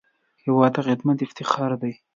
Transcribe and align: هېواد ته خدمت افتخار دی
هېواد 0.43 0.71
ته 0.75 0.81
خدمت 0.87 1.17
افتخار 1.23 1.71
دی 1.81 1.93